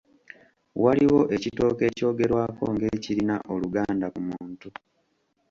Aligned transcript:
Waliwo 0.83 1.19
ekitooke 1.35 1.83
ekyogerwako 1.89 2.65
ng'ekirina 2.73 3.35
oluganda 3.53 4.07
ku 4.13 4.19
muntu. 4.27 4.69